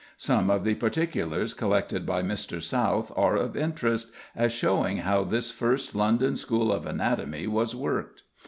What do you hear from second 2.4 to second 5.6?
South are of interest, as showing how this